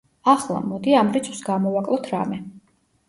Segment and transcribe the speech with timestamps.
[0.31, 2.41] ახლა, მოდი, ამ რიცხვს გამოვაკლოთ რამე.